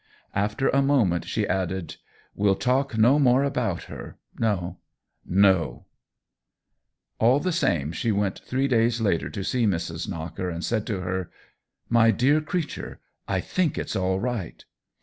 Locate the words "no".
2.97-3.19, 4.39-4.79, 5.27-5.85